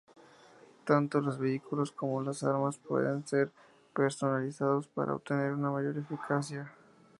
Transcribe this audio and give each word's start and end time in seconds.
Tanto 0.83 1.21
los 1.21 1.37
vehículos 1.37 1.91
como 1.91 2.23
las 2.23 2.41
armas 2.41 2.79
pueden 2.79 3.27
ser 3.27 3.53
personalizados 3.93 4.87
para 4.87 5.13
obtener 5.13 5.53
una 5.53 5.69
mayor 5.69 5.95
eficacia. 5.95 6.73